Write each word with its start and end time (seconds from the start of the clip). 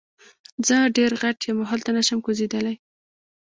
زه 0.67 0.77
ډیر 0.97 1.11
غټ 1.21 1.37
یم 1.47 1.57
او 1.61 1.69
هلته 1.71 1.89
نشم 1.97 2.19
کوزیدلی. 2.25 2.75